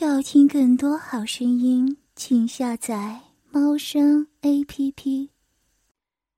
[0.00, 5.28] 要听更多好声音，请下载猫声 A P P。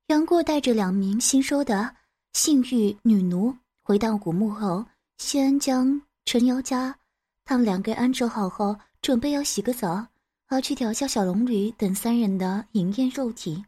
[0.06, 1.94] 杨过带着两名新收的
[2.32, 4.82] 性欲女奴回到古墓后，
[5.18, 6.96] 先将陈瑶家
[7.44, 10.06] 他们两个安置好后，准备要洗个澡，
[10.46, 13.62] 而去调教小龙女等三人的营艳肉体。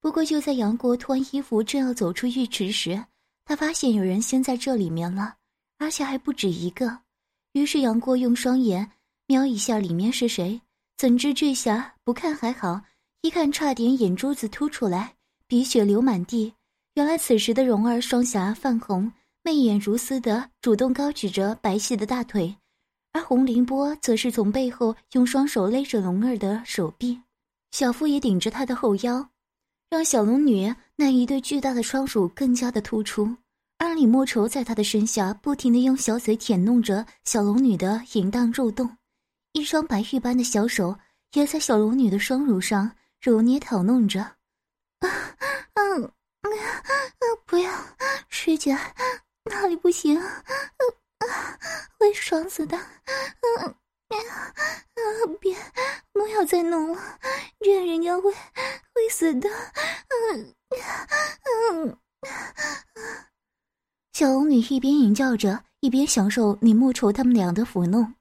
[0.00, 3.04] 不过就在杨过脱完衣服正要走出浴池时，
[3.44, 5.34] 他发现有人先在这里面了，
[5.76, 7.00] 而且还不止一个。
[7.52, 8.90] 于是杨过用双眼
[9.26, 10.60] 瞄一下里面是谁，
[10.98, 12.82] 怎知这下不看还好，
[13.22, 15.14] 一看差点眼珠子凸出来，
[15.46, 16.52] 鼻血流满地。
[16.92, 19.10] 原来此时的蓉儿双颊泛红，
[19.42, 22.54] 媚眼如丝的主动高举着白皙的大腿，
[23.12, 27.18] 而洪凌波则是从背后用双手勒着蓉儿的手臂，
[27.72, 29.26] 小腹也顶着她的后腰，
[29.88, 33.34] 让小龙女那一对巨大的双乳更加的突出。
[33.78, 38.88] 而李莫愁在他的身下不停地用小嘴舔弄着小龙女的淫荡肉洞，
[39.54, 40.98] 一双白玉般的小手
[41.34, 44.20] 也在小龙女的双乳上揉捏讨弄着。
[44.20, 45.08] 啊，
[45.74, 46.10] 嗯，啊，
[47.46, 47.72] 不要，
[48.28, 48.76] 师姐，
[49.44, 50.34] 那里不行，啊，
[51.98, 52.76] 会爽死的。
[52.76, 54.18] 嗯，啊，
[55.40, 55.56] 别，
[56.12, 57.00] 不要再弄了，
[57.60, 59.48] 这样人家会会死的。
[60.32, 60.54] 嗯，
[61.78, 61.96] 嗯。
[64.14, 68.14] 小龙女一边吟叫着，一边享受李莫愁他们俩的抚弄。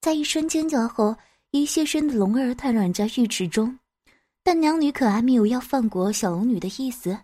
[0.00, 1.14] 在一声尖叫后，
[1.50, 3.78] 一现身的龙儿瘫软在浴池中，
[4.42, 7.18] 但娘女可还没有要放过小龙女的意思。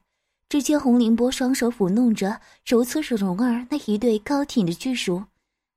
[0.48, 5.24] 只见洪凌波双手抚弄着、揉搓着龙儿那一对高挺的巨乳，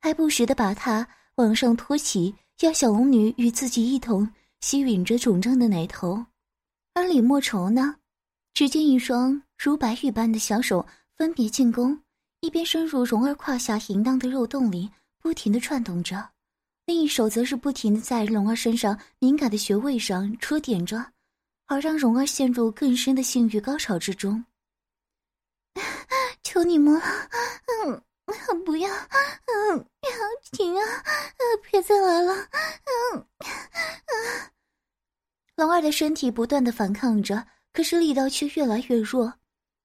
[0.02, 6.25] 还不时的把她往上托起，要小龙女与自己一同吸吮着肿胀的奶头。
[6.94, 7.95] 而李莫愁呢，
[8.53, 11.97] 只见一双如白玉般的小手分别进攻。
[12.41, 14.89] 一边深入蓉儿胯下淫荡的肉洞里，
[15.22, 16.17] 不停地串动着；
[16.89, 21.05] 另一手则是不停的在龙儿身上敏感的穴位上戳点着，
[21.67, 24.44] 而让蓉儿陷入更深的性欲高潮之中。
[26.41, 27.01] 求你们了，
[27.85, 28.03] 嗯，
[28.66, 29.85] 不要，嗯，
[30.51, 30.83] 停啊，
[31.69, 32.33] 别再来了，
[33.13, 34.49] 嗯，啊！
[35.57, 39.31] 龙儿的身体不断的反抗着，可是力道却越来越弱，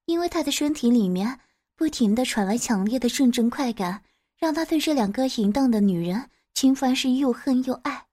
[0.06, 1.38] 因为他的身体里面。
[1.76, 4.02] 不停的传来强烈的阵阵快感，
[4.38, 8.06] 让他对这两个淫荡的女人秦凡是又恨又爱。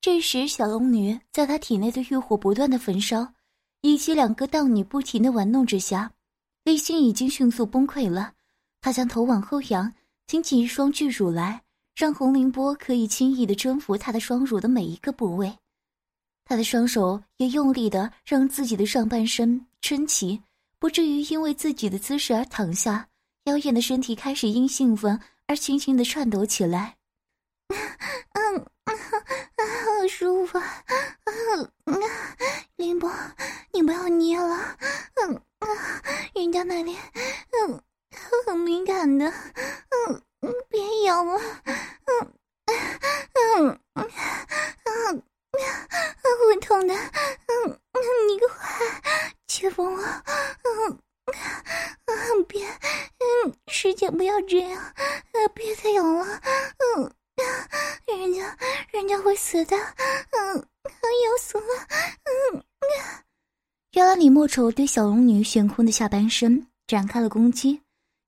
[0.00, 3.34] 这时，小龙女在他体内的欲火不断的焚烧，
[3.82, 6.10] 以及两个荡女不停的玩弄之下，
[6.64, 8.32] 内心已经迅速崩溃了。
[8.80, 9.92] 他将头往后仰，
[10.26, 11.62] 挺起一双巨乳来，
[11.94, 15.56] 让洪凌波可以轻易的征服他的双乳的每一个部位。
[16.44, 20.42] 他的双手也用力的让自己的上半身撑起。
[20.80, 23.08] 不至于因为自己的姿势而躺下，
[23.44, 25.16] 妖艳的身体开始因兴奋
[25.46, 26.96] 而轻轻的颤抖起来。
[28.34, 30.58] 嗯，好舒服。
[31.24, 31.72] 嗯，
[32.76, 33.10] 林波，
[33.72, 34.76] 你不要捏了。
[35.22, 35.42] 嗯
[36.34, 36.96] 人家那里
[37.52, 37.82] 嗯
[38.46, 39.26] 很敏感的。
[39.28, 41.40] 嗯嗯，别咬了。
[42.06, 42.34] 嗯
[42.66, 44.10] 嗯嗯
[44.84, 45.22] 嗯。
[46.48, 47.80] 会痛的，嗯，
[48.28, 48.48] 你快
[49.46, 50.98] 解封我，嗯，
[52.06, 54.94] 嗯，别，嗯，师姐不要这样，
[55.54, 56.26] 别再咬了，
[56.96, 57.14] 嗯，
[58.06, 58.56] 人家，
[58.90, 61.64] 人家会死的，嗯，要死了，
[62.52, 62.64] 嗯。
[63.92, 67.80] 原来李莫愁对小龙女悬空的下半身展开了攻击，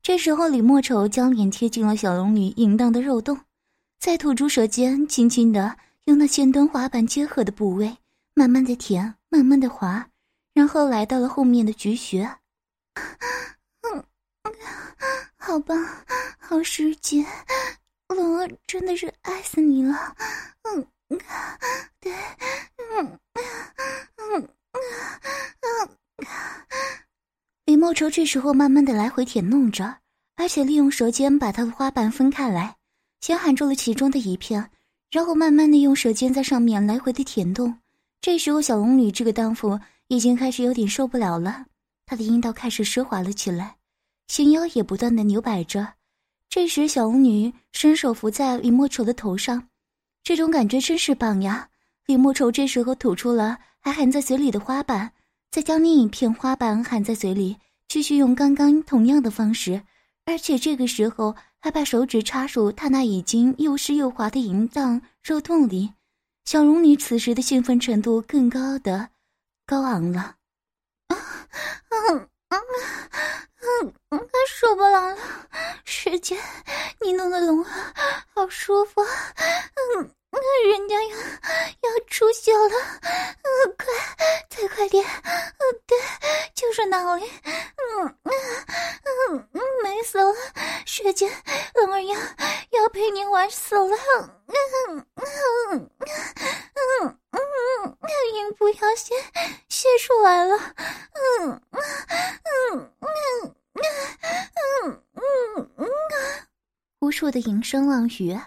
[0.03, 3.41] 这时候李莫愁将脸贴近了小龙女淫荡的肉洞，
[3.98, 5.76] 在吐出舌尖，轻轻的。
[6.04, 7.97] 用那尖端滑板结合的部位，
[8.34, 10.06] 慢慢的舔，慢慢的滑，
[10.53, 12.31] 然后来到了后面的菊穴。
[13.81, 14.04] 嗯，
[15.36, 15.82] 好棒，
[16.38, 17.25] 好师姐，
[18.66, 20.15] 真的是爱死你了。
[20.62, 20.87] 嗯，
[22.00, 22.12] 对，
[22.99, 24.49] 嗯，嗯，嗯，
[25.62, 25.88] 嗯
[27.65, 29.99] 李莫愁这时候慢慢的来回舔弄着，
[30.37, 32.77] 而且利用舌尖把他的花瓣分开来，
[33.21, 34.71] 先含住了其中的一片。
[35.10, 37.78] 然后慢慢的用舌尖在上面来回的舔动，
[38.21, 39.78] 这时候小龙女这个荡妇
[40.09, 41.66] 已经开始有点受不了了，
[42.04, 43.77] 她的阴道开始湿滑了起来，
[44.27, 45.95] 纤腰也不断的扭摆着。
[46.48, 49.68] 这时小龙女伸手扶在李莫愁的头上，
[50.22, 51.68] 这种感觉真是棒呀！
[52.06, 55.12] 李莫愁这时候吐出了还含在嘴里的花瓣，
[55.50, 57.56] 再将另一片花瓣含在嘴里，
[57.88, 59.82] 继续用刚刚同样的方式，
[60.24, 61.34] 而且这个时候。
[61.64, 65.94] 还把手指插入他那已经又湿又滑的淫荡肉洞里，
[66.44, 69.08] 小龙女此时的兴奋程度更高的
[69.64, 70.36] 高昂了。
[71.08, 71.16] 啊
[71.88, 72.58] 啊啊
[74.47, 75.16] 受不了了，
[75.84, 76.39] 师姐，
[77.01, 80.11] 你弄的龙好舒服，嗯，
[80.69, 82.71] 人家要要出血了，
[83.03, 83.87] 嗯，快，
[84.49, 85.97] 再快点，嗯，对，
[86.55, 88.33] 就是那里，嗯嗯
[89.33, 90.34] 嗯嗯，美死了，
[90.87, 91.31] 师姐，
[91.75, 92.16] 龙儿要
[92.71, 93.97] 要陪你玩死了，
[94.47, 94.57] 嗯
[94.89, 95.91] 嗯嗯
[97.01, 97.99] 嗯嗯，
[98.34, 99.16] 阴部要先
[99.69, 100.57] 泄出来了，
[101.15, 101.83] 嗯嗯
[102.72, 105.88] 嗯嗯嗯嗯嗯，
[107.00, 108.38] 无数的淫声浪语。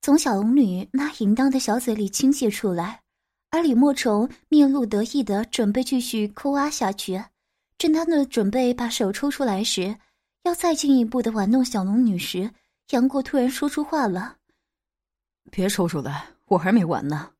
[0.00, 3.02] 从小龙女那淫荡的小嘴里倾泻出来，
[3.50, 7.22] 而李莫愁面露得意的准备继续抠挖下去。
[7.76, 9.96] 正当的准备把手抽出来时，
[10.44, 12.50] 要再进一步的玩弄小龙女时，
[12.90, 14.36] 杨过突然说出话了
[15.50, 17.32] ：“别抽出来，我还没完呢。”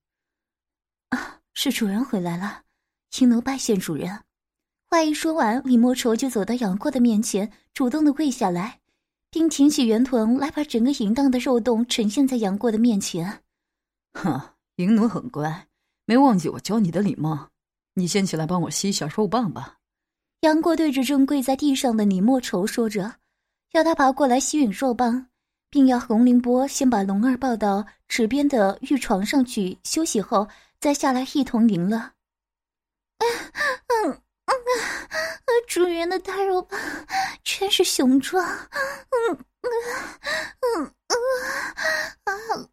[1.10, 2.62] 啊，是主人回来了，
[3.10, 4.20] 青奴拜见主人。
[4.90, 8.80] 话一说完，李莫愁就走到杨过的面前，主动的跪下来。
[9.30, 13.42] 并挺起圆臀来，把整个淫荡的肉洞呈现在杨过的面前。
[14.14, 14.40] 哼，
[14.76, 15.66] 淫奴很乖，
[16.06, 17.50] 没忘记我教你的礼貌。
[17.92, 19.76] 你先起来帮我吸一下肉棒吧。
[20.40, 23.16] 杨过对着正跪在地上的李莫愁说着，
[23.72, 25.26] 要他爬过来吸吮肉棒，
[25.68, 30.48] 并要洪凌波先把龙儿抱到池边的玉床上去休息后，
[30.80, 32.14] 再下来一同赢了。
[33.18, 34.22] 嗯嗯。
[35.66, 36.80] 主人的大肉棒
[37.44, 39.70] 真是雄壮，嗯嗯
[40.74, 40.92] 嗯
[42.24, 42.68] 嗯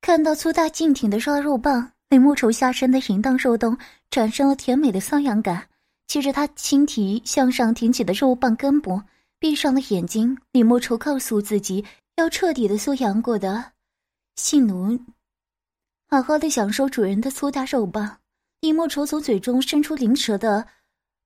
[0.00, 3.78] 看到粗大劲挺的烧肉棒，李莫愁下身的淫荡肉洞
[4.10, 5.68] 产生了甜美的瘙痒感。
[6.06, 9.00] 接着，他轻提向上挺起的肉棒根部，
[9.38, 10.36] 闭上了眼睛。
[10.52, 11.84] 李莫愁告诉自己，
[12.16, 13.72] 要彻底的缩阳过的
[14.36, 14.98] 性奴，
[16.08, 18.18] 好好的享受主人的粗大肉棒。
[18.64, 20.66] 李莫愁从嘴中伸出灵舌的，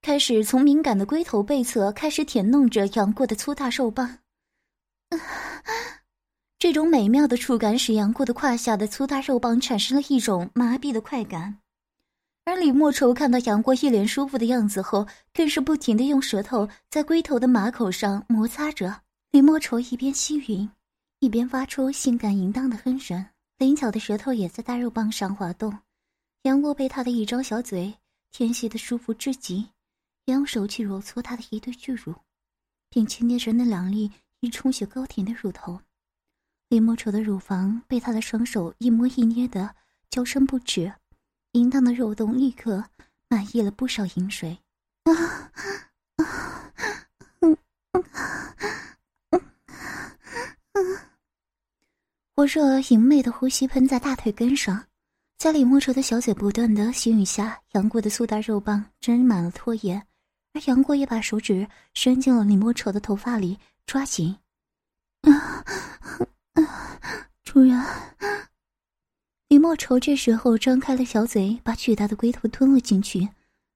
[0.03, 4.19] 开始从敏感的龟头背侧开始舔弄着杨过的粗大肉棒。
[6.59, 11.61] 这种美妙的触感使杨过的胯下的粗大肉棒产生了一种麻痹的快感。
[12.45, 19.03] 而李莫愁看到杨过一脸舒服的样子后，更是不停的用舌头在龟头的马口上摩擦着。
[19.31, 20.69] 李莫愁一边吸吮，
[21.21, 23.25] 一边发出性感淫荡的哼声，
[23.59, 25.73] 灵巧的舌头也在大肉棒上滑动。
[26.43, 27.93] 杨过被他的一张小嘴
[28.31, 29.69] 甜吸的舒服至极，
[30.25, 32.15] 也用手去揉搓他的一对巨乳，
[32.89, 35.81] 并轻捏着那两粒已充血高挺的乳头。
[36.69, 39.75] 李莫愁的乳房被他的双手一摸一捏的
[40.11, 40.93] 娇声不止，
[41.53, 42.85] 淫荡的肉洞立刻
[43.29, 44.59] 满溢了不少淫水。
[45.05, 45.13] 啊
[46.17, 46.73] 啊
[47.41, 47.57] 嗯
[47.93, 48.05] 嗯
[49.33, 49.41] 嗯
[50.73, 50.99] 嗯，
[52.37, 54.87] 火热淫媚的呼吸喷在大腿根上。
[55.39, 60.03] 在李莫愁的小嘴不断的吸吮下，杨过的粗大肉棒沾满了唾液，
[60.53, 63.57] 而杨过也把手指伸进了李莫愁的头发里
[63.87, 64.37] 抓紧。
[65.21, 65.31] 啊
[66.55, 67.31] 啊！
[67.45, 67.81] 主人！
[69.47, 73.29] 李莫愁这时候张开了小嘴，把巨大的龟头吞了进去，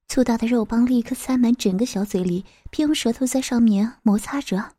[0.09, 4.75] 粗大的肉棒立刻塞满整个小嘴里，并用舌头在上面摩擦着。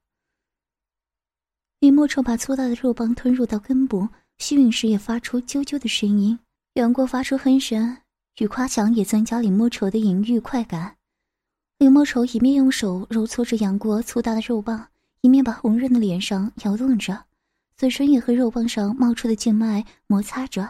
[1.80, 6.38] 李莫愁把粗大的肉棒吞入到根部，吸吮时也发出啾啾的声音。
[6.74, 7.98] 杨过发出哼声，
[8.40, 10.98] 与夸奖也增加李莫愁的淫欲快感。
[11.78, 14.88] 李莫愁一面用手揉搓着杨过粗大的肉棒，
[15.22, 17.26] 一面把红润的脸上摇动着，
[17.78, 20.68] 嘴唇也和肉棒上冒出的静脉摩擦着。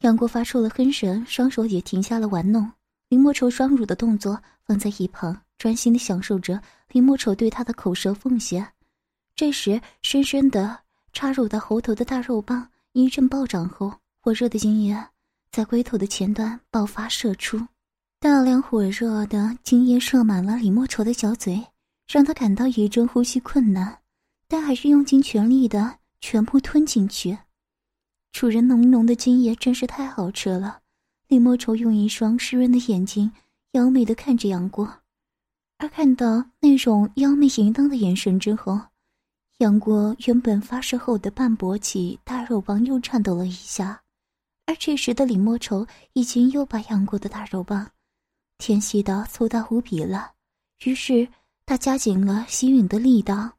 [0.00, 2.72] 杨过发出了哼声，双手也停下了玩弄。
[3.10, 6.58] 李莫愁双乳的动作放在一旁，专心的享受着
[6.92, 8.66] 李莫愁对他的口舌奉献。
[9.36, 10.78] 这时，深深的
[11.12, 13.92] 插入到喉头的大肉棒一阵暴涨后。
[14.24, 14.96] 火热的精液
[15.52, 17.60] 在龟头的前端爆发射出，
[18.18, 21.62] 大量火热的精液射满了李莫愁的小嘴，
[22.08, 23.98] 让他感到一阵呼吸困难，
[24.48, 27.36] 但还是用尽全力的全部吞进去。
[28.32, 30.78] 主人浓浓的精液真是太好吃了。
[31.28, 33.30] 李莫愁用一双湿润的眼睛
[33.72, 34.90] 妖媚的看着杨过，
[35.76, 38.80] 而看到那种妖媚淫荡的眼神之后，
[39.58, 44.00] 杨过原本发射后的半勃起大肉棒又颤抖了一下。
[44.66, 47.90] 而这时的李莫愁已经又把杨过的大肉棒
[48.58, 50.32] 舔吸到粗大无比了，
[50.84, 51.28] 于是
[51.66, 53.52] 他加紧了吸吮的力道，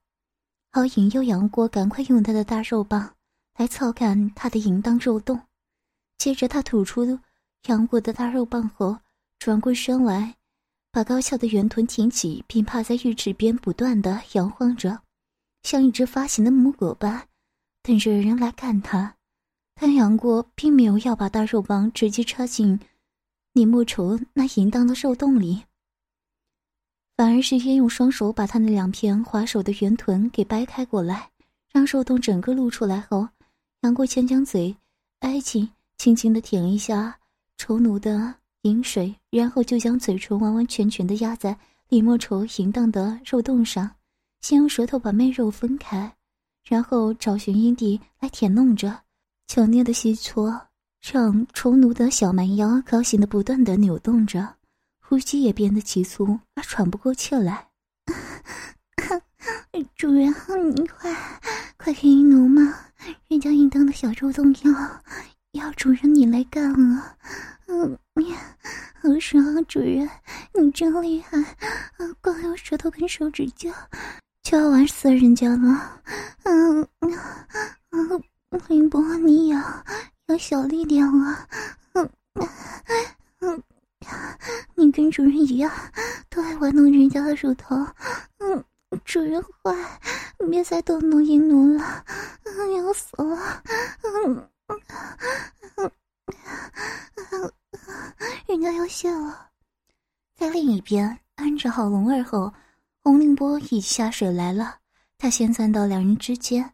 [0.71, 3.15] 好引诱杨过赶快用他的大肉棒
[3.57, 5.39] 来操干他的淫荡肉洞。
[6.17, 7.19] 接着他吐出
[7.67, 8.97] 杨过的大肉棒后，
[9.38, 10.35] 转过身来，
[10.91, 15.00] 把高翘的圆臀挺起，并趴在浴池边不断的摇晃着，
[15.63, 17.27] 像一只发情的母狗般，
[17.83, 19.15] 等着人来干他。
[19.75, 22.79] 但杨过并没有要把大肉棒直接插进
[23.53, 25.63] 李莫愁那淫荡的肉洞里，
[27.17, 31.29] 反而是先用双手把他那两片滑手的圆臀给掰开过来，
[31.72, 33.27] 让肉洞整个露出来后，
[33.82, 34.75] 杨过先将嘴
[35.20, 37.20] 挨近，轻轻的舔了一下
[37.58, 41.58] 丑奴的饮水，然后就将嘴唇完完全全的压在
[41.89, 43.96] 李莫愁淫荡的肉洞上，
[44.41, 46.15] 先用舌头把媚肉分开，
[46.67, 49.04] 然后找寻阴蒂来舔弄着，
[49.48, 50.62] 强烈的吸搓，
[51.02, 54.56] 让虫奴的小蛮腰高兴的不断的扭动着，
[55.00, 57.68] 呼吸也变得急促而喘不过气来。
[59.96, 60.34] 主人，
[60.75, 61.16] 你快
[61.78, 62.75] 快给奴嘛！
[63.28, 67.16] 人家淫荡的小肉洞要要主人你来干了。
[67.68, 67.98] 嗯，
[69.02, 69.64] 好爽！
[69.66, 70.10] 主人，
[70.54, 71.38] 你真厉害！
[72.22, 73.72] 光用舌头跟手指就
[74.42, 76.02] 就要玩死人家了。
[76.44, 78.24] 嗯嗯，
[78.67, 79.59] 林波，你要
[80.27, 81.47] 要小力点啊！
[81.93, 82.09] 嗯
[83.41, 83.63] 嗯，
[84.75, 85.71] 你跟主人一样，
[86.29, 87.75] 都爱玩弄人家的乳头。
[88.39, 88.63] 嗯。
[89.03, 89.75] 主人坏，
[90.50, 92.05] 别再逗弄阴奴了，
[92.77, 93.62] 要死了！
[94.25, 94.50] 嗯
[98.47, 99.50] 人家要谢了。
[100.35, 102.53] 在另一边安置好龙儿后，
[103.03, 104.77] 洪凌波已下水来了。
[105.17, 106.71] 他先钻到两人之间，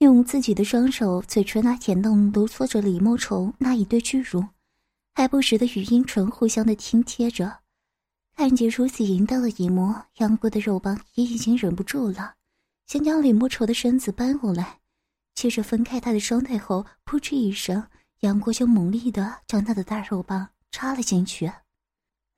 [0.00, 4.42] 用自己的双手嘴唇那舔动揉搓着李莫愁那一对巨乳，
[5.14, 7.58] 还不时的与阴唇互相的亲贴着。
[8.34, 12.32] 看见如此淫荡的一幕，杨过的肉棒也已经忍不住了，
[12.86, 14.78] 想将李莫愁的身子搬过来。
[15.34, 17.86] 接着分开他的双腿后，扑哧一声，
[18.20, 21.52] 杨过就猛力的将他的大肉棒插了进去。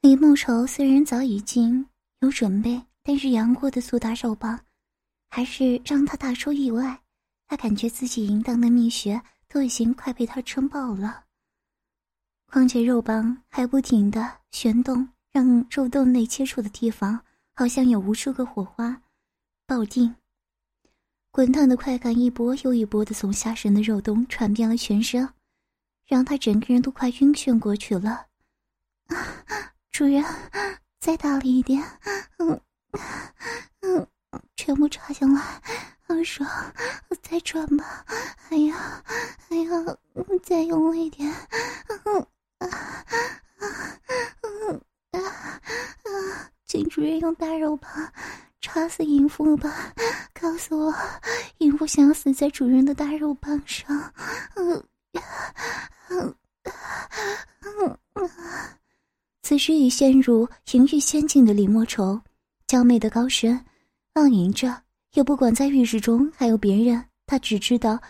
[0.01, 1.87] 李莫愁虽然早已经
[2.19, 4.59] 有准备，但是杨过的粗大肉棒
[5.31, 7.02] 还是让他大出意外。
[7.53, 11.25] 他感觉自己淫荡的蜜穴都已经快被他撑爆了，
[12.47, 15.07] 况且肉棒还不停的旋动。
[15.31, 17.23] 让肉洞内接触的地方
[17.55, 19.03] 好像有无数个火花
[19.67, 20.15] 爆定，
[21.31, 25.29] 滚烫的快感一波又一波的从下身的肉洞传遍了全身，
[26.07, 28.29] 让他整个人都快晕眩过去了。
[29.93, 30.25] 主人，
[31.01, 31.83] 再大力一点，
[32.39, 32.59] 嗯
[33.81, 34.07] 嗯，
[34.57, 35.63] 全部插进来，
[36.13, 36.47] 好爽！
[37.23, 38.05] 再转吧，
[38.51, 39.03] 哎呀
[39.49, 39.71] 哎呀，
[40.43, 41.33] 再用力一点，
[42.05, 42.27] 嗯
[42.59, 42.69] 啊
[43.59, 43.99] 啊
[44.43, 44.81] 嗯。
[45.13, 46.51] 啊啊！
[46.67, 47.91] 请主人用大肉棒
[48.61, 49.93] 插死淫妇吧！
[50.39, 50.95] 告诉我，
[51.59, 54.13] 淫妇想死在主人的大肉棒上。
[54.57, 54.85] 嗯
[56.09, 56.35] 嗯
[57.71, 58.31] 嗯嗯。
[59.43, 62.21] 此时已陷入淫欲仙境的李莫愁，
[62.67, 63.65] 娇媚的高声
[64.15, 64.83] 浪吟着，
[65.15, 68.01] 也不管在浴室中还有别人，他只知道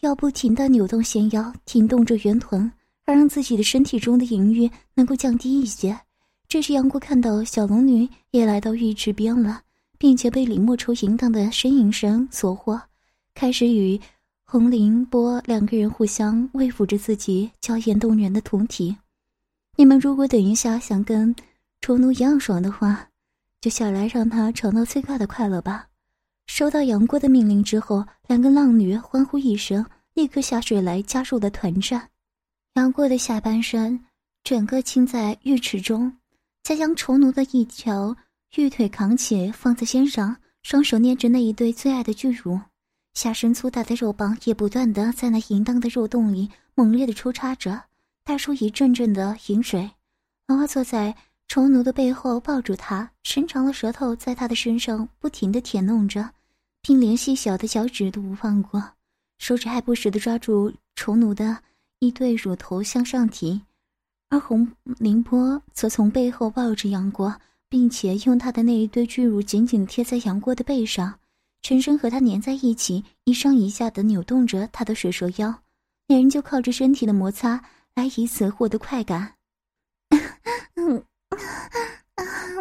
[0.00, 2.70] 要不停的扭动纤腰，挺动着圆臀，
[3.04, 5.98] 而让自己的身体中的淫欲能够降低一些。
[6.48, 9.62] 这时，杨过看到小龙女也来到浴池边了，
[9.98, 12.80] 并且被李莫愁淫荡的呻吟声所惑，
[13.34, 14.00] 开始与
[14.44, 18.96] 洪凌波两个人互相慰抚着自己娇艳动人的酮体。
[19.76, 21.32] 你们如果等一下想跟
[21.80, 23.08] 丑奴一样爽的话，
[23.60, 25.89] 就下来让他尝到最大的快乐吧。
[26.52, 32.10] 收到杨过的命令之后，两个浪女欢呼一声，立刻下水来加入了团战。
[32.74, 33.98] 杨过的下半身
[34.42, 36.12] 整个浸在浴池中。
[36.64, 38.14] 再将丑奴的一条
[38.56, 42.58] 玉腿扛起，放在肩上，双手捏着那一对最爱的巨乳，
[43.14, 47.80] 下身粗大的肉棒也不断的在那淫荡的肉洞里猛烈的抽插着，
[48.24, 49.88] 带出一阵阵的淫水。
[50.48, 51.14] 龙儿坐在
[51.46, 56.28] 丑奴的背后，抱住他，伸长了舌头在他的身上不停的舔弄着，
[56.82, 58.82] 并连细小的脚趾都不放过，
[59.38, 61.58] 手指还不时的抓住丑奴的
[61.98, 63.60] 一对乳头向上提。
[64.28, 67.34] 而洪凌波则从背后抱着杨过，
[67.68, 71.18] 并且用他的那一堆巨乳紧紧贴在杨过的背上，
[71.62, 75.62] 全身和他粘在一起，一上一下的扭动着他的水蛇腰，
[76.06, 77.62] 两人就靠着身体的摩擦
[77.94, 79.34] 来以此获得快感。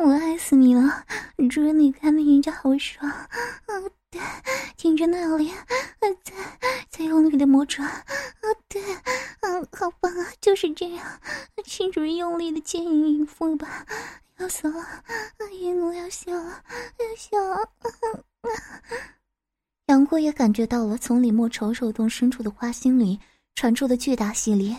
[0.01, 1.05] 我爱死你了，
[1.49, 3.11] 主人，你看人家好爽。
[4.12, 4.20] 对，
[4.75, 5.51] 听着那里，
[6.00, 6.16] 在
[6.89, 7.84] 在用力的磨爪。
[7.84, 8.04] 啊，
[8.68, 8.82] 对，
[9.42, 11.06] 嗯，好棒啊，就是这样。
[11.63, 13.86] 请主人用力的牵引淫妇吧，
[14.38, 14.84] 要死了，
[15.51, 16.63] 淫奴要笑了，
[16.98, 17.70] 要笑了。
[19.88, 23.20] 杨过也感觉到了从李莫愁手洞深处的花心里
[23.56, 24.78] 传出的巨大吸力，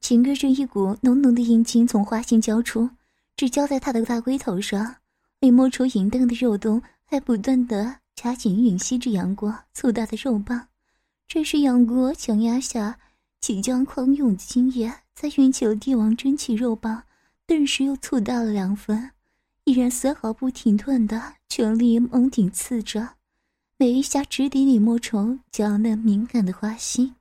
[0.00, 2.88] 紧跟着一股浓浓的阴茎从花心交出，
[3.36, 4.96] 只交在他的大龟头上。
[5.40, 10.68] 李莫愁淫荡的肉洞还不断的夹紧吮吸着杨过粗大的肉棒，
[11.26, 12.98] 这是杨过强压下
[13.40, 14.92] 即将狂涌的精液。
[15.14, 17.04] 在运起了帝王真气肉棒，
[17.46, 19.12] 顿时又粗大了两分，
[19.64, 23.16] 依然丝毫不停顿的全力猛顶刺着，
[23.78, 27.14] 每一下直抵李莫愁娇嫩敏感的花心。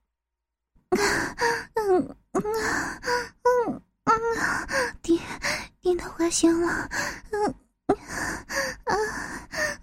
[0.89, 2.43] 嗯嗯
[3.63, 3.81] 嗯，
[5.01, 5.17] 顶
[5.79, 6.89] 顶到花心了，
[7.31, 7.45] 嗯
[8.83, 8.93] 啊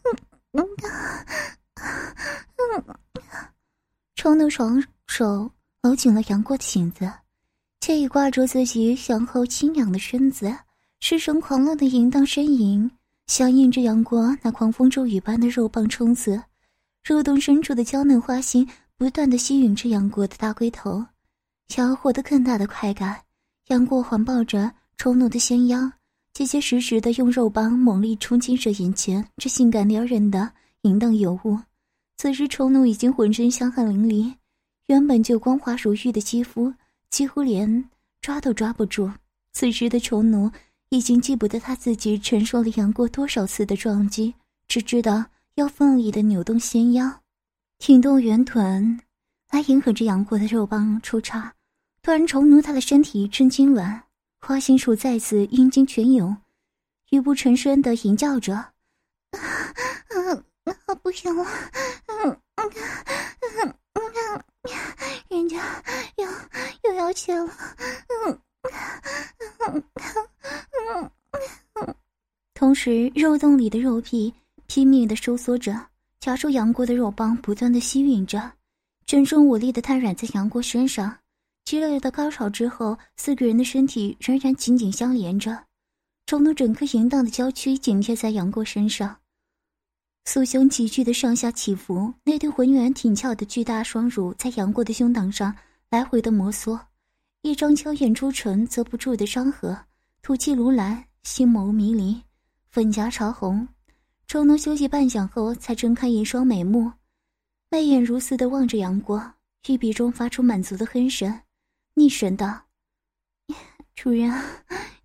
[0.02, 0.16] 嗯，
[4.14, 5.50] 冲的双手
[5.82, 7.12] 搂紧了杨过的颈子，
[7.80, 10.56] 却已挂住自己向后轻仰的身子，
[11.00, 12.90] 失声狂乱的淫荡呻吟，
[13.26, 16.42] 响应着杨过那狂风骤雨般的肉棒冲刺，
[17.04, 21.06] 肉洞深处的娇嫩花心不断的吸吮着杨过的大龟头。
[21.68, 23.22] 想要获得更大的快感，
[23.66, 25.92] 杨过环抱着冲动的纤腰，
[26.36, 30.52] 结结实实的用肉棒猛力冲击着眼前这性感撩人的
[30.82, 31.58] 淫荡尤物。
[32.18, 34.34] 此时丑奴已经浑身香汗淋漓，
[34.88, 36.70] 原本就光滑如玉的肌肤
[37.08, 37.82] 几乎连
[38.20, 39.10] 抓都抓不住。
[39.54, 40.50] 此时的丑奴
[40.90, 44.34] 已经记不得他自己承受了杨过多少次的撞击，
[44.68, 45.24] 只知道
[45.54, 47.10] 要奋力的扭动纤腰，
[47.78, 49.00] 挺动圆臀，
[49.50, 51.54] 来迎合着杨过的肉棒出插。
[52.02, 53.98] 突然，虫奴他的身体一阵痉挛，
[54.46, 56.36] 花心鼠再次阴茎全涌，
[57.10, 58.54] 语不成声的吟叫着
[59.34, 59.42] ：“啊，
[60.62, 61.44] 啊，不行了，
[62.06, 62.70] 嗯嗯
[63.64, 64.44] 嗯嗯，
[65.28, 65.82] 人家
[66.18, 66.24] 又
[66.88, 67.52] 又要切了，
[68.24, 68.40] 嗯
[69.64, 69.82] 嗯
[70.86, 71.10] 嗯
[71.74, 71.94] 嗯。”
[72.54, 74.32] 同时，肉洞里的肉皮
[74.68, 75.76] 拼命的收缩着，
[76.20, 78.52] 夹住杨过的肉棒不断的吸吮着，
[79.06, 81.18] 全身无力的瘫软在杨过身上。
[81.66, 85.64] 激烈的高潮之后，四个人的身体仍然紧紧相连着，
[86.25, 89.16] 丑奴整颗淫荡的娇躯紧贴在杨过身上，
[90.25, 95.52] 酥胸急剧的上下起伏，那对浑圆挺翘的巨大双乳在杨过的胸膛上
[95.90, 96.78] 来回的摩挲，
[97.42, 99.76] 一张娇艳出唇遮不住的伤痕，
[100.23, 102.23] 吐气如兰，星眸迷离，
[102.68, 103.66] 粉颊潮红。
[104.28, 106.92] 丑奴休息半晌后，才睁开一双美目，
[107.70, 109.35] 媚眼如丝的望着杨过，
[109.66, 111.40] 玉鼻中发出满足的哼声。
[111.98, 112.66] 逆神道
[113.97, 114.30] ：“主人，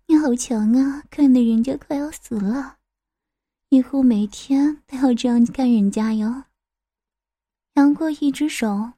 [0.06, 2.76] 你好强啊，看得人家快要死了。
[3.70, 6.44] 以后每天都要这样干人家哟。”
[7.76, 8.92] 杨过一只手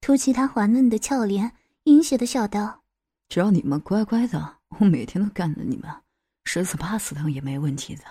[0.00, 1.52] 托起他滑嫩的俏脸，
[1.84, 2.82] 阴邪的笑道
[3.30, 5.88] ：“只要你们乖乖的，我每天都干了你们，
[6.46, 8.02] 十死八死的也没问题的。”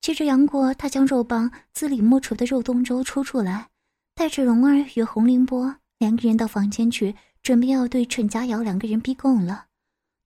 [0.00, 3.68] 接着，杨过他将肉棒自里莫愁的肉洞中抽出来，
[4.14, 7.14] 带着蓉儿与洪凌波两个人到房间去。
[7.44, 9.66] 准备要对陈佳瑶两个人逼供了。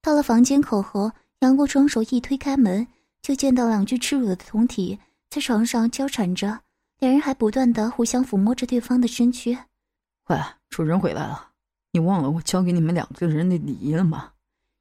[0.01, 2.87] 到了房间口后，杨过双手一推开门，
[3.21, 4.97] 就见到两具赤裸的酮体
[5.29, 6.61] 在床上交缠着，
[7.01, 9.59] 两人还不断的互相抚摸着对方的身躯。
[10.29, 10.39] 喂，
[10.71, 11.49] 主人回来了，
[11.91, 14.31] 你忘了我教给你们两个人的礼仪了吗？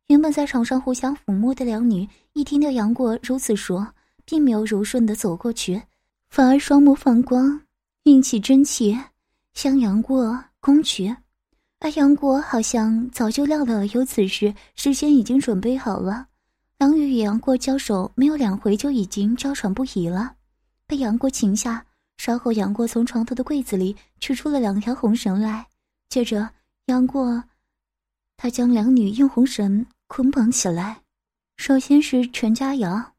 [0.06, 3.86] 原本在床上互相抚摸的两女，一听到杨过如此说，
[4.26, 5.82] 并没有柔顺的走过去，
[6.30, 7.60] 反而双目放光，
[8.04, 8.96] 运起真气
[9.56, 11.16] 向杨过攻去。
[11.80, 16.28] 而杨过好像早就料到了有此事，事先已经准备好了。
[16.80, 20.36] 梁宇与杨过交手没有两回，就已经娇喘不已了，
[20.88, 21.86] 被杨过擒下。
[22.18, 25.68] 稍后，杨过从床头的柜子里取出了两条红绳来，
[26.10, 26.50] 接着
[26.88, 27.44] 杨过
[28.38, 31.02] 他将两女用红绳捆绑起来。
[31.58, 33.14] 首先是陈佳瑶，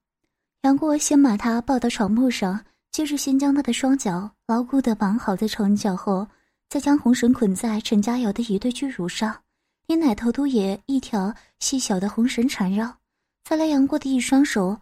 [0.62, 6.26] 杨过先把她抱到床铺上，接着先将她的双脚牢固地绑好在床脚后。
[6.68, 9.42] 再将红绳捆在陈佳瑶的一对巨乳上，
[9.86, 12.98] 连奶头都也一条细小的红绳缠绕。
[13.44, 14.78] 再来，杨过的一双手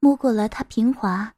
[0.00, 1.32] 摸过了她平滑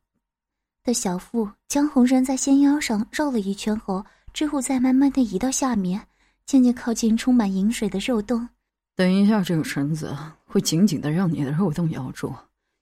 [0.82, 6.08] 的小腹，将红绳在纤腰上绕了一圈后，之后再慢慢的移到下面，
[6.44, 8.48] 渐渐靠近充满饮水的肉洞。
[8.96, 12.34] 等一下，这个绳子会紧紧的让你的肉洞咬住，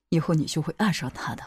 [0.08, 1.42] 以后你就会爱上它的。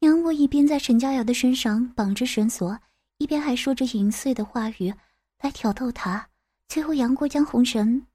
[0.00, 2.78] 杨过一边在陈佳瑶的身上绑着绳索。
[3.18, 4.92] 一边还说着淫碎的话语
[5.40, 6.28] 来挑逗他，
[6.68, 8.06] 最后杨过将红绳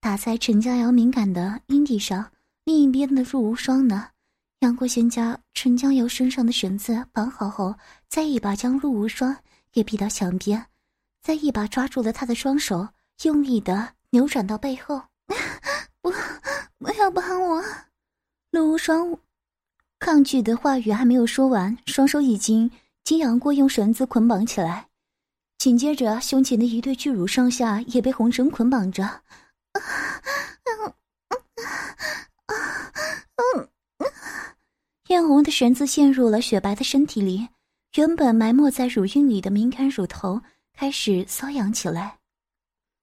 [0.00, 2.32] 打在陈佳瑶敏感的阴蒂上，
[2.64, 4.08] 另一边的陆无双呢？
[4.60, 7.74] 杨过先将陈佳瑶身上的绳子绑好后，
[8.08, 9.36] 再一把将陆无双
[9.72, 10.66] 给逼到墙边，
[11.22, 12.88] 再一把抓住了他的双手，
[13.22, 15.02] 用力的扭转到背后。
[16.02, 16.10] 不，
[16.78, 17.62] 不要绑我！
[18.50, 19.16] 陆无双
[19.98, 22.70] 抗拒的话语还没有说完，双手已经。
[23.10, 24.86] 金杨过用绳子捆绑起来，
[25.58, 29.02] 紧接着胸前的一对巨乳上下也被红绳捆绑着。
[29.02, 29.24] 啊，
[30.62, 31.34] 嗯啊
[32.46, 33.68] 嗯
[33.98, 34.06] 嗯，
[35.08, 37.48] 艳红的绳子陷入了雪白的身体里，
[37.96, 40.42] 原本埋没在乳晕里的敏感乳头
[40.72, 42.20] 开始瘙痒起来。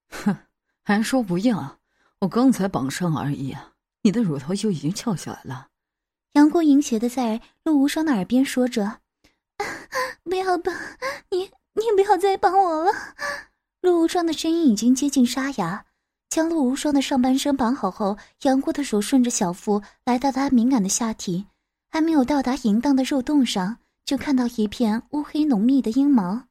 [0.08, 0.34] 哼，
[0.82, 1.80] 还说不要？
[2.20, 5.68] 我刚才绑上而已啊，你的乳头就已经翘起来了。
[6.32, 9.00] 杨过淫邪的在陆无双的耳边说着。
[10.24, 10.74] 不要绑
[11.30, 12.92] 你，你不要再绑我了。
[13.80, 15.84] 陆无双的声音已经接近沙哑，
[16.28, 21.46] 将陆无双的上半身绑好后，杨过的手顺着小腹来到他敏感的下体，
[21.90, 26.44] 还没有到达淫荡的肉洞上，就看到一片乌黑浓密的阴毛。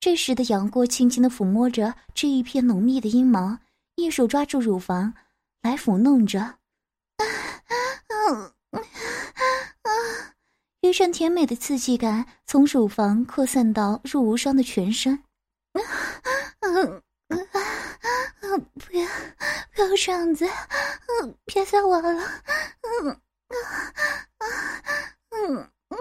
[0.00, 3.58] 这时的杨过轻轻地抚摸着这一片浓密的阴毛，
[3.94, 5.14] 一手抓住乳房
[5.62, 6.56] 来抚弄着，
[10.82, 15.16] 一阵甜美的刺激感从乳房扩散到入无双的全身。
[15.70, 15.78] 不
[18.98, 19.06] 要，
[19.70, 20.44] 不要这样子，
[21.44, 22.22] 别再玩了，
[22.82, 23.16] 嗯啊
[24.38, 24.46] 啊
[25.30, 25.96] 嗯啊。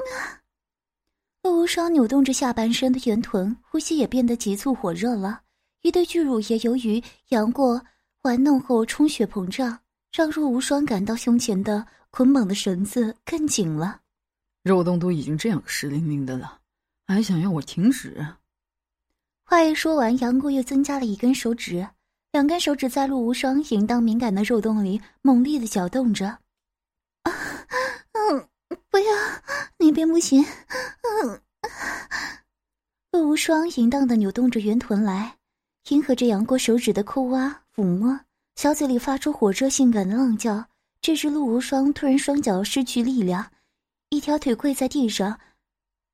[1.43, 5.41] 陆无双扭动着下半身的圆臀，呼吸也变得急促火热了。
[5.83, 7.79] 一对巨乳也由于杨过
[8.23, 9.79] 玩弄后充血膨胀，
[10.11, 14.01] 让陆无双感到胸前的捆绑的绳子更紧了。
[14.63, 16.59] 肉洞都已经这样湿淋淋的了，
[17.07, 18.25] 还想要我停止？
[19.43, 21.87] 话一说完，杨过又增加了一根手指，
[22.31, 26.27] 两根手指在陆无双淫荡敏感的肉洞里猛烈的搅动着。
[27.23, 27.31] 啊，
[28.13, 28.47] 嗯。
[28.89, 29.05] 不要，
[29.77, 30.41] 那边不行。
[30.43, 31.41] 嗯，
[33.11, 35.37] 陆无双淫荡的扭动着圆臀来，
[35.89, 38.17] 迎合着杨过手指的抠挖抚摸，
[38.55, 40.65] 小嘴里发出火热性感的浪叫。
[41.01, 43.45] 这时，陆无双突然双脚失去力量，
[44.11, 45.39] 一条腿跪在地上。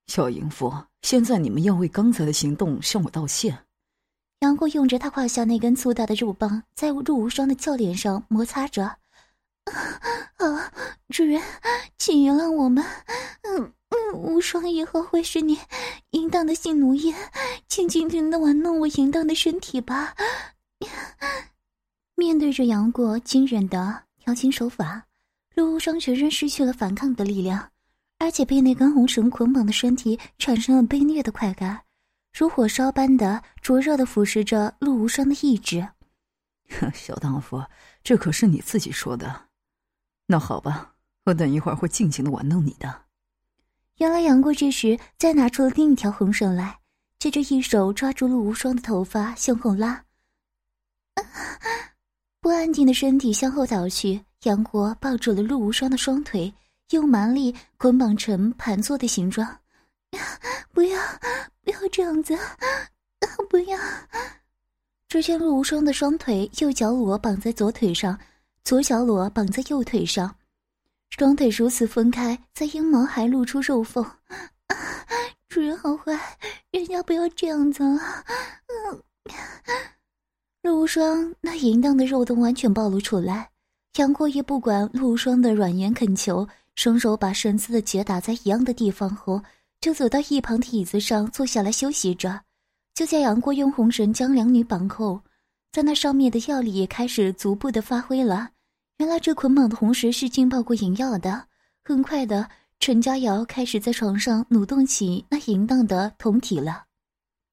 [0.06, 3.66] 小淫妇，现在你们要为刚才的行动向我道歉。
[4.42, 8.84] 杨过用着他胯下那根粗大的肉棒，在陆无双的俏脸上摩擦着。
[8.86, 10.72] 啊，
[11.10, 11.42] 主人，
[11.98, 12.86] 请原谅我们。
[13.42, 15.58] 嗯嗯，无双以后会是你
[16.12, 17.16] 淫荡的性奴役，
[17.68, 20.14] 请尽情的玩弄我淫荡的身体吧。
[22.14, 25.08] 面对着杨过惊人的调情手法，
[25.56, 27.72] 陆无双全身失去了反抗的力量，
[28.20, 31.82] 而且被那根红绳捆绑的身体产生了被虐的快感，
[32.34, 35.88] 如火烧般的灼热的腐蚀着陆无双的意志。
[36.94, 37.64] 小荡妇，
[38.04, 39.48] 这可是你自己说的。
[40.26, 43.04] 那好吧，我等一会儿会尽情的玩弄你的。
[43.98, 46.80] 原来杨过这时再拿出了另一条红绳来，
[47.20, 50.04] 接着一手抓住陆无双的头发向后拉，
[52.42, 54.24] 不安定的身体向后倒去。
[54.44, 56.54] 杨过抱住了陆无双的双腿，
[56.92, 59.48] 用蛮力捆绑成盘坐的形状。
[60.74, 61.00] 不要，
[61.64, 62.38] 不要这样子，
[63.50, 63.78] 不要！
[65.10, 68.20] 只见陆无双的双腿右脚裸绑在左腿上。
[68.64, 70.36] 左脚裸绑在右腿上，
[71.10, 74.06] 双腿如此分开，在阴毛还露出肉缝。
[75.48, 76.38] 主人好坏，
[76.72, 78.26] 人家不要这样子啊！
[80.62, 83.50] 陆无双那淫荡的肉洞完全暴露出来。
[83.96, 86.46] 杨过也不管陆无双的软言恳求，
[86.78, 89.42] 双手把绳子的结打在一样的地方后，
[89.82, 92.40] 就走到一旁的椅子上坐下来休息着。
[92.94, 95.20] 就在杨过用红绳将两女绑后，
[95.72, 98.52] 在那上面的药力也开始逐步的发挥了。
[98.98, 101.48] 原来这捆绑的红绳是浸泡过银药的。
[101.84, 102.48] 很快的，
[102.80, 106.84] 陈佳瑶开始在床上扭动起那淫荡的酮体了。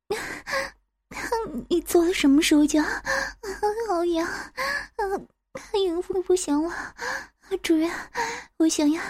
[1.68, 2.82] 你做了什么手脚？
[3.88, 4.28] 好痒！
[4.96, 5.28] 嗯，
[5.80, 6.70] 淫妇不行了。
[7.62, 7.90] 主人，
[8.58, 9.02] 我想要，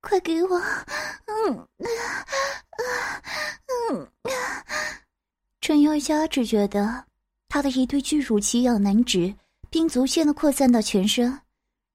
[0.00, 0.58] 快给我！
[1.26, 2.24] 嗯，啊
[3.90, 4.64] 嗯啊，
[5.60, 7.04] 陈瑶佳只觉得
[7.48, 9.34] 他的一对巨乳奇痒难止，
[9.70, 11.40] 并逐渐的扩散到全身。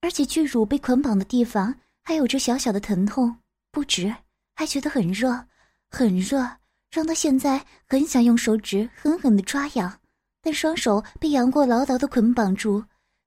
[0.01, 3.37] 而且巨乳被捆绑的地方还有着小小的疼痛，
[3.71, 4.13] 不止，
[4.55, 5.45] 还觉得很热，
[5.89, 6.57] 很热，
[6.91, 9.99] 让他现在很想用手指狠狠的抓痒，
[10.41, 12.83] 但双手被杨过牢牢的捆绑住，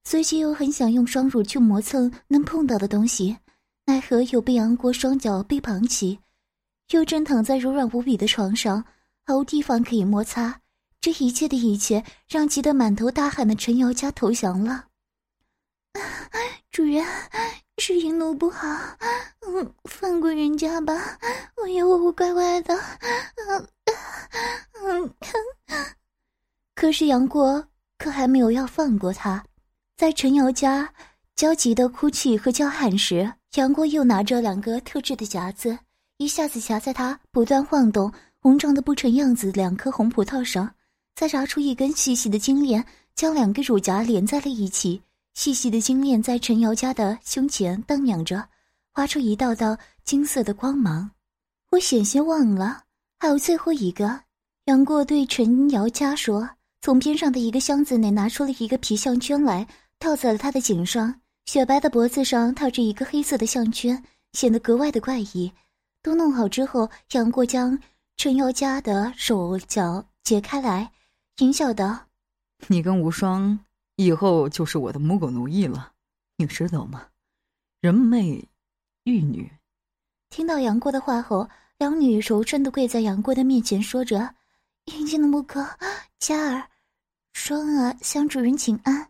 [0.08, 3.36] 随即又很想用双乳去磨蹭能碰到的东西，
[3.86, 6.16] 奈何又被杨过双脚被绑起，
[6.90, 8.84] 又正躺在柔软无比的床上，
[9.26, 10.60] 毫无地方可以摩擦，
[11.00, 14.84] 这一切的一切让急得满头大汗的陈瑶家投降了。
[16.70, 17.04] 主人，
[17.78, 18.64] 是银奴不好，
[19.40, 21.18] 嗯，放过人家吧，
[21.56, 22.78] 我要我乖乖的，
[23.48, 23.68] 嗯
[24.84, 25.14] 嗯。
[26.76, 27.66] 可是杨过
[27.98, 29.44] 可还没有要放过他，
[29.96, 30.86] 在陈瑶家
[31.36, 35.78] 焦急的哭泣和叫喊时，杨过又拿着两个特制的夹子，
[36.18, 40.70] 一下子夹在他不断晃动、红胀的不成样子两颗红葡萄上，
[41.14, 45.00] 再拿出一根细细的金链，将两个乳夹连在了一起。
[45.32, 48.46] 细细的金链在陈瑶家的胸前荡漾着，
[48.92, 51.10] 划出一道道金色的光芒。
[51.70, 52.82] 我险些忘了，
[53.18, 54.20] 还有最后一个。
[54.66, 56.46] 杨过对陈瑶家说
[56.82, 59.66] ：“从边上的一个箱子内拿出了一个皮项圈来，
[59.98, 61.20] 套在了他的颈上。
[61.46, 65.52] 雪白的脖子上套着一个黑色的项圈，显得格外的怪异。
[66.02, 67.78] 都弄好之后，杨过将
[68.16, 70.90] 陈瑶家的手脚解开来，
[71.38, 72.06] 淫笑道
[72.66, 73.58] ：‘你跟无双。’
[73.94, 75.92] 以后就是我的母狗奴役了，
[76.36, 77.06] 你知道吗？
[77.80, 78.48] 人媚
[79.04, 79.50] 玉女。
[80.28, 84.34] 听到杨过的话后，两女柔顺的跪在杨过的面前，说着
[84.86, 85.60] ：“阴间的母狗
[86.18, 86.68] 佳儿，
[87.34, 89.08] 双儿向主人请安。”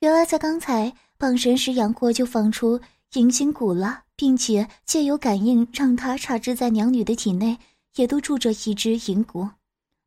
[0.00, 2.80] 原来在刚才绑绳时，杨过就放出
[3.14, 7.58] 银心蛊了，并且借由感应让他插知在娘女的体内，
[7.96, 9.50] 也都住着一只银蛊，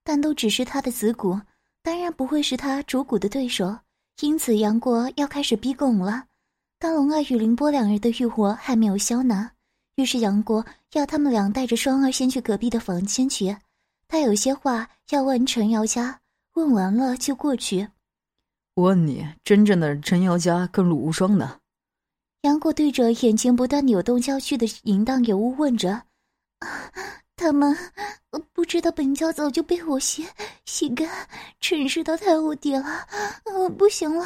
[0.04, 1.42] 但都只是他的子蛊。
[1.84, 3.76] 当然不会是他主骨的对手，
[4.22, 6.26] 因此杨过要开始逼供了。
[6.80, 9.52] 但龙儿与凌波两人的欲火还没有消呢，
[9.96, 13.58] 于是杨过要他们俩带着双儿先去隔壁的房间去，
[14.08, 16.22] 他有些话要问陈瑶家，
[16.54, 17.88] 问完了就过去。
[18.76, 21.60] 我问你，真正的陈瑶家跟陆无双呢？
[22.44, 26.04] 杨过对着眼前不断扭动娇躯的淫荡尤物问着。
[27.36, 27.76] 他们
[28.54, 30.26] 不知道本教早就被我洗
[30.66, 31.10] 洗干，
[31.60, 32.86] 陈世道太无敌了，
[33.54, 34.26] 我不行了，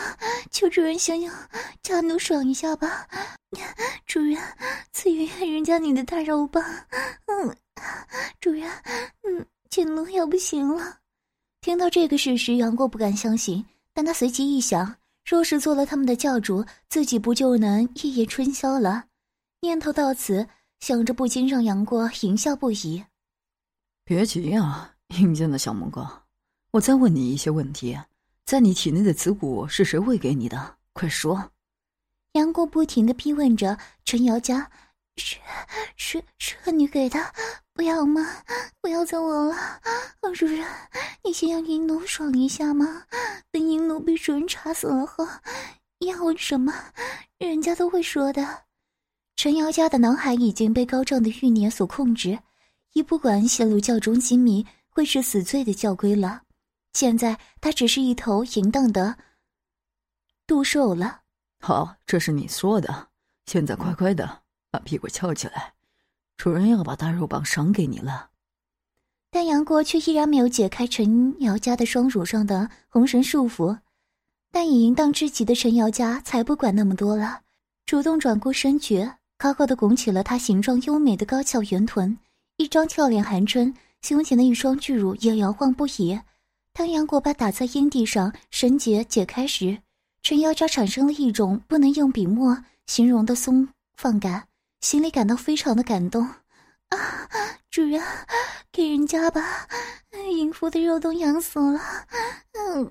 [0.52, 1.34] 求主人想想
[1.82, 3.08] 家奴爽一下吧，
[4.06, 4.38] 主人
[4.92, 6.62] 赐予人家你的大肉棒，
[7.28, 7.56] 嗯，
[8.42, 8.70] 主人，
[9.24, 10.98] 嗯，钱奴要不行了。
[11.62, 19.06] 听到这个事实，杨过不敢相信，但他随即一想，若是做了他们的教主，自己不就能夜夜春宵了？
[19.62, 20.48] 念头到此。
[20.82, 23.06] 想着，不禁让杨过淫笑不已。
[24.04, 26.24] 别急啊，阴间的小萌哥，
[26.72, 27.98] 我再问你一些问题：
[28.44, 30.76] 在你体内的子骨是谁喂给你的？
[30.92, 31.52] 快说！
[32.34, 34.70] 杨过不停的逼问着陈瑶家
[35.18, 35.38] ：“是
[35.96, 37.20] 是是你给的，
[37.74, 38.22] 不要吗？
[38.82, 39.56] 不要再我了，
[40.36, 40.66] 主人，
[41.24, 43.04] 你先让银奴爽一下吗？
[43.52, 45.26] 等银奴被主人查死了后，
[46.00, 46.74] 要问什么，
[47.38, 48.64] 人家都会说的。”
[49.38, 52.38] 陈瑶家的脑海已经被高涨的欲念所控制，
[52.94, 56.42] 已不管泄露教中机密会是死罪的教规了。
[56.94, 59.18] 现在他只是一头淫荡的
[60.48, 61.22] 杜兽了。
[61.60, 63.10] 好，这是你说的，
[63.46, 64.44] 现在乖乖的
[64.76, 65.72] 把屁股翘起来，
[66.36, 68.30] 主人要把大肉棒赏给你了。
[69.32, 73.78] 但杨过却依然没有解开陈瑶家的双乳上的红绳束缚。
[74.52, 77.42] 但已淫荡至极的陈瑶家才不管那么多了，
[77.86, 79.10] 主动转过身去。
[79.38, 82.18] 高高的拱起了她形状优美的高翘圆臀，
[82.58, 86.20] 一张俏脸含春，胸前的一双巨乳也摇晃不已。
[86.74, 89.78] 当杨过把打在阴蒂上绳结解开时，
[90.22, 94.48] 陈瑶家产生了一种不能用笔墨形容的松放感，
[94.86, 96.24] 心里感到非常的感动。
[96.90, 97.28] 啊，
[97.72, 98.00] 主人，
[98.72, 99.42] 给人家吧，
[100.32, 101.82] 淫妇的肉都痒死了。
[102.52, 102.86] 嗯，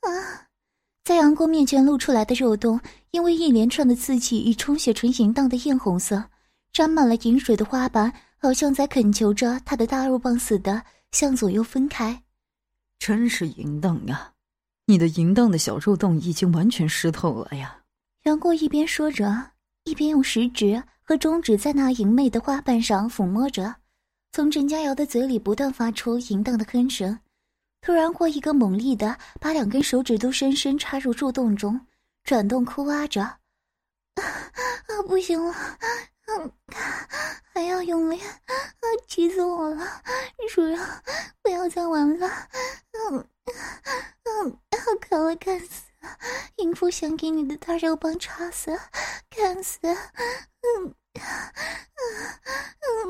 [0.00, 0.46] 啊。
[1.02, 2.78] 在杨过面前露出来的肉洞，
[3.12, 6.22] 因为一连串的刺激与充血成淫荡的艳红色，
[6.70, 10.82] 沾满了饮水的花瓣，好像在恳求着他的大肉棒似的
[11.12, 12.22] 向左右分开。
[12.98, 14.34] 真是淫荡呀！
[14.84, 17.78] 你的淫荡的小肉洞已经完全湿透了呀！
[18.24, 19.52] 杨过一边说着，
[19.84, 23.74] 一边用食指和中指在那淫媚的花瓣上抚摸着，
[24.32, 27.18] 从陈佳瑶的嘴里不断发出淫荡的哼声。
[27.80, 31.80] 突然，或一个猛力的把两根手指都深深插入树洞中，
[32.24, 33.22] 转动抠挖着。
[33.22, 33.38] 啊
[34.22, 35.54] 啊，不行了，
[36.26, 36.52] 嗯，
[37.54, 39.86] 还要用力，啊，急死我了！
[40.54, 40.78] 主人，
[41.42, 42.28] 不要再玩了，
[43.10, 43.26] 嗯，
[44.24, 44.58] 嗯，
[45.00, 45.89] 看了看死，
[46.56, 48.78] 淫妇想给你的大肉棒插死，
[49.30, 51.24] 看死，嗯，嗯，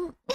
[0.06, 0.14] 嗯。
[0.28, 0.34] 嗯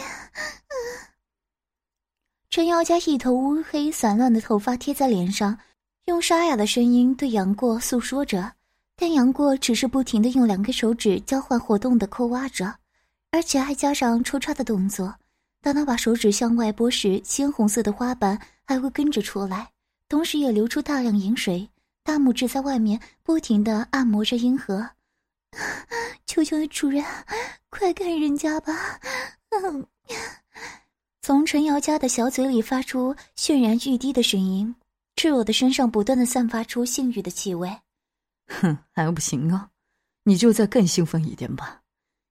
[2.49, 5.59] 陈瑶家一头乌黑散乱的头发贴在脸上，
[6.05, 8.53] 用沙哑的声音对杨过诉说着，
[8.95, 12.73] 但杨过只是不停的用两根手指交换活动的抠挖着，
[13.31, 15.13] 而且还加上抽插的动作。
[15.61, 19.69] 当他把手指向外拨时，鲜红色的花瓣还会跟着出来，
[20.07, 21.69] 同时也流出大量饮水。
[22.05, 24.87] 大拇指在外面不停的按摩着阴核，
[26.27, 27.03] 求求主人，
[27.71, 28.99] 快看人家吧！
[29.49, 29.87] 嗯。
[31.23, 34.75] 从陈瑶家的小嘴里发出泫然欲滴的声音，
[35.15, 37.75] 赤裸的身上不断的散发出性欲的气味。
[38.49, 39.71] 哼，还不行啊，
[40.25, 41.81] 你就再更兴奋一点吧。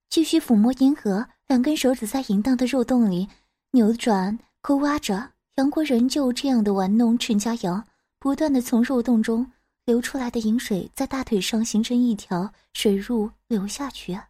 [0.09, 3.29] 继续抚摸银河，两根手指在淫荡的肉洞里
[3.73, 5.33] 扭转抠挖着。
[5.57, 7.85] 杨国仁就这样的玩弄陈佳瑶，
[8.21, 9.45] 不断的从肉洞中
[9.87, 14.13] 流出来的饮水在大腿上形成一条水路流下去。
[14.15, 14.25] 啊，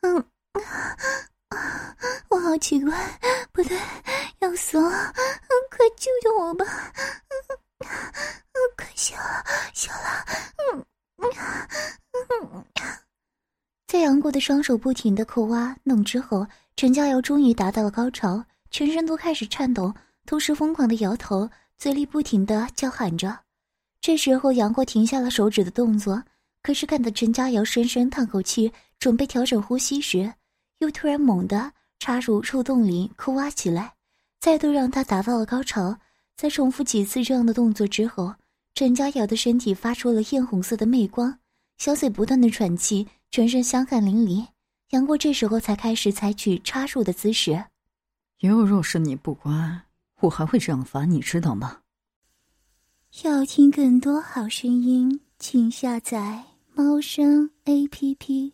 [0.00, 0.24] 嗯。
[2.30, 3.20] 我好奇怪，
[3.52, 3.78] 不对，
[4.40, 4.90] 要死了！
[5.70, 6.64] 快救救我吧！
[8.76, 10.24] 快消了，消了！
[10.72, 10.84] 嗯
[12.38, 12.64] 嗯
[13.86, 19.94] 在杨过的双手不停的抠挖弄之后，陈佳瑶终于达到了高潮，全身都开始颤抖，
[20.26, 23.43] 同时疯狂的摇头，嘴里不停的叫喊着。
[24.04, 26.22] 这时候，杨过停下了手指的动作，
[26.62, 30.30] 可是看到陈佳瑶深深叹口气，准备调整呼吸时，
[30.80, 33.94] 又突然猛地插入触洞里哭挖起来，
[34.40, 35.96] 再度让他达到了高潮。
[36.36, 38.34] 在重复几次这样的动作之后，
[38.74, 41.38] 陈佳瑶的身体发出了艳红色的媚光，
[41.78, 44.46] 小嘴不断的喘气，全身香汗淋漓。
[44.90, 47.64] 杨过这时候才开始采取插入的姿势。
[48.40, 49.80] 以后若是你不乖，
[50.20, 51.78] 我还会这样罚你，知道吗？
[53.22, 56.42] 要听更多好声音，请下载
[56.74, 58.53] 猫声 A P P。